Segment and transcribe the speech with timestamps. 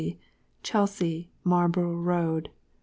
[0.63, 2.49] Chelsea, Marlborough road.